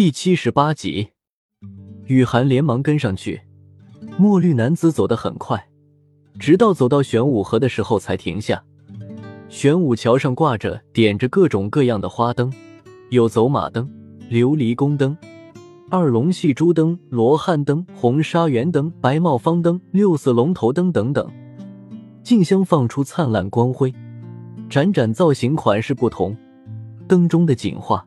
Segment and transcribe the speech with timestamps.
[0.00, 1.10] 第七十八集，
[2.06, 3.42] 雨涵连忙跟上去。
[4.16, 5.68] 墨绿男子走得很快，
[6.38, 8.64] 直到走到玄武河的时候才停下。
[9.50, 12.50] 玄武桥上挂着点着各种各样的花灯，
[13.10, 13.86] 有走马灯、
[14.30, 15.14] 琉璃宫灯、
[15.90, 21.30] 二龙戏珠灯、罗汉灯、红纱圆灯、白帽方灯、六色龙头灯等等，
[22.22, 23.92] 竞相放出灿烂光辉，
[24.70, 26.34] 盏盏造型款式不同，
[27.06, 28.06] 灯中的景画。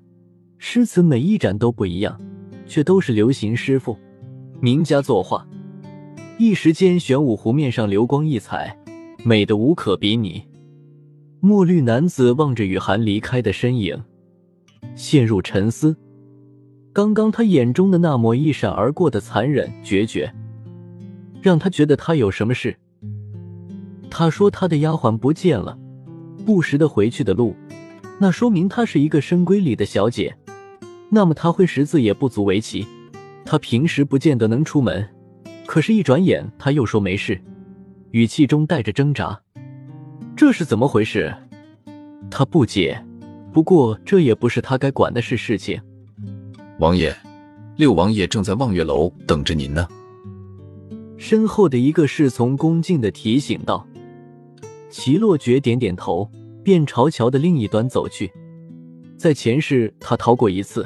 [0.66, 2.18] 诗词每一盏都不一样，
[2.66, 3.98] 却都是流行师傅
[4.62, 5.46] 名家作画。
[6.38, 8.76] 一时间，玄武湖面上流光溢彩，
[9.26, 10.42] 美得无可比拟。
[11.42, 14.02] 墨绿男子望着雨涵离开的身影，
[14.96, 15.98] 陷入沉思。
[16.94, 20.34] 刚刚他眼中的那抹一闪而过的残忍决绝，
[21.42, 22.74] 让他觉得他有什么事。
[24.10, 25.78] 他说他的丫鬟不见了，
[26.46, 27.54] 不识得回去的路，
[28.18, 30.34] 那说明她是一个深闺里的小姐。
[31.16, 32.88] 那么他会识字也不足为奇，
[33.46, 35.08] 他平时不见得能出门，
[35.68, 37.40] 可是，一转眼他又说没事，
[38.10, 39.40] 语气中带着挣扎，
[40.36, 41.32] 这是怎么回事？
[42.32, 43.00] 他不解，
[43.52, 45.80] 不过这也不是他该管的事事情。
[46.80, 47.16] 王爷，
[47.76, 49.88] 六王爷正在望月楼等着您呢。
[51.16, 53.88] 身后的一个侍从恭敬的提醒道。
[54.90, 56.28] 齐洛觉点点头，
[56.64, 58.32] 便朝桥的另一端走去。
[59.16, 60.84] 在前世，他逃过一次。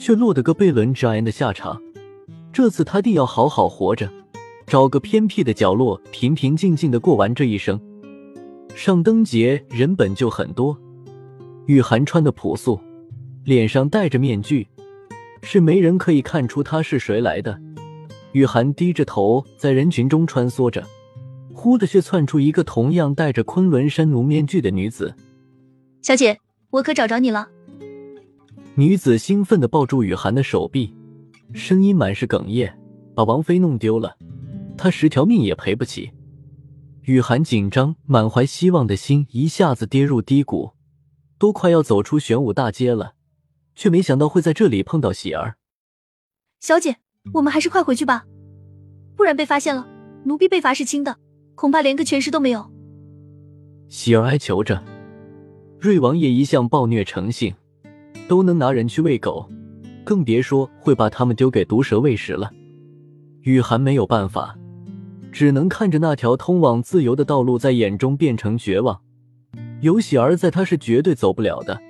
[0.00, 1.80] 却落得个被轮扎人的下场。
[2.52, 4.10] 这次他定要好好活着，
[4.66, 7.78] 找个偏僻的角落，平平静静的过完这一生。
[8.74, 10.76] 上灯节人本就很多，
[11.66, 12.80] 雨涵穿的朴素，
[13.44, 14.66] 脸上戴着面具，
[15.42, 17.60] 是没人可以看出他是谁来的。
[18.32, 20.82] 雨涵低着头在人群中穿梭着，
[21.52, 25.14] 忽的却窜出一个同样戴着昆仑山奴面具的女子。
[26.00, 26.38] 小姐，
[26.70, 27.48] 我可找着你了。
[28.80, 30.96] 女子兴奋地抱住雨涵的手臂，
[31.52, 32.74] 声音满是哽咽
[33.14, 34.16] ：“把王妃弄丢了，
[34.74, 36.10] 她十条命也赔不起。”
[37.04, 40.70] 雨涵紧张、满怀希望的心一下子跌入低谷，
[41.36, 43.12] 都快要走出玄武大街了，
[43.74, 45.56] 却没想到会在这里碰到喜儿。
[46.60, 46.96] 小姐，
[47.34, 48.24] 我们还是快回去吧，
[49.14, 49.86] 不然被发现了，
[50.24, 51.18] 奴婢被罚是轻的，
[51.54, 52.70] 恐怕连个全尸都没有。
[53.88, 54.82] 喜儿哀求着
[55.78, 57.54] ：“瑞王爷一向暴虐成性。”
[58.30, 59.44] 都能拿人去喂狗，
[60.04, 62.48] 更别说会把他们丢给毒蛇喂食了。
[63.40, 64.56] 雨涵没有办法，
[65.32, 69.00] 只能看着那条通往自由的道路在眼中变成绝望。
[69.80, 71.80] 有喜儿在，他是绝对走不了的。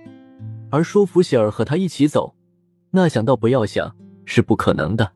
[0.71, 2.35] 而说服喜儿和他一起走，
[2.93, 5.13] 那想到不要想是不可能的。